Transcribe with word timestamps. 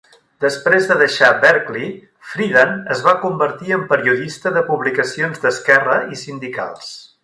Després 0.43 0.87
de 0.91 0.95
deixar 1.01 1.29
Berkeley, 1.43 1.91
Friedan 2.31 2.75
es 2.97 3.05
va 3.09 3.15
convertir 3.27 3.79
en 3.79 3.87
periodista 3.95 4.57
de 4.59 4.67
publicacions 4.73 5.47
d'esquerra 5.49 6.03
i 6.17 6.23
sindicals. 6.29 6.95